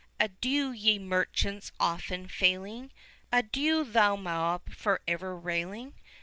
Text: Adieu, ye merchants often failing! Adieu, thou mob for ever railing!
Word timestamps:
Adieu, 0.19 0.71
ye 0.71 0.97
merchants 0.97 1.71
often 1.79 2.27
failing! 2.27 2.89
Adieu, 3.31 3.83
thou 3.83 4.15
mob 4.15 4.73
for 4.73 4.99
ever 5.07 5.37
railing! 5.37 5.93